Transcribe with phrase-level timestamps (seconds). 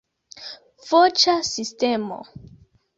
[0.87, 2.23] Voĉa sistemo.